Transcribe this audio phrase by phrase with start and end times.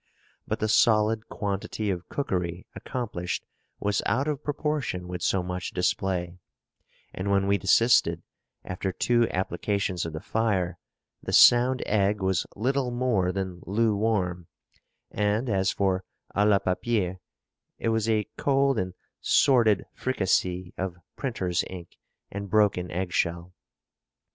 [0.47, 3.45] But the solid quantity of cookery accomplished
[3.79, 6.39] was out of proportion with so much display;
[7.13, 8.23] and when we desisted,
[8.65, 10.79] after two applications of the fire,
[11.21, 14.47] the sound egg was little more than loo warm;
[15.11, 16.03] and as for
[16.35, 17.19] à la papier,
[17.77, 21.99] it was a cold and sordid fricassée of printer's ink
[22.31, 23.53] and broken egg shell.